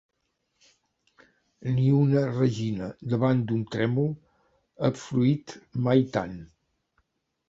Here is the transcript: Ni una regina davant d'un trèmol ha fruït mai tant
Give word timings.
Ni 1.73 1.83
una 1.97 2.23
regina 2.29 2.87
davant 3.11 3.43
d'un 3.51 3.61
trèmol 3.75 4.09
ha 4.87 4.91
fruït 5.03 5.55
mai 5.89 6.03
tant 6.17 6.35